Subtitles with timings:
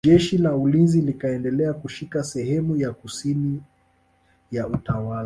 [0.05, 3.61] Jeshi la ulinzi likaendelea kushika sehemu ya kusini
[4.51, 5.19] ya utawala